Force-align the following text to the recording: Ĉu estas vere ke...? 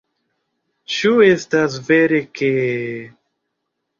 Ĉu 0.93 1.11
estas 1.25 1.77
vere 1.89 2.21
ke...? 2.39 2.49